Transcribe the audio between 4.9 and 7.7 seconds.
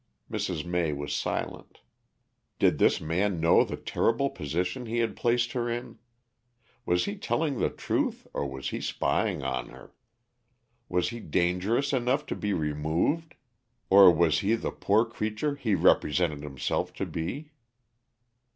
had placed her in? Was he telling the